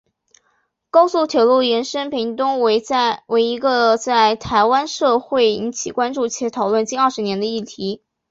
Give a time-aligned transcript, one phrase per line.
[0.89, 2.81] 高速铁路延伸屏东为
[3.45, 8.01] 一个在台湾社会引起关注且讨论近二十年的议题。